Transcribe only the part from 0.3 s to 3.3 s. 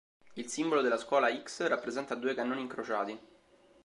Il simbolo della scuola "X" rappresenta due cannoni incrociati.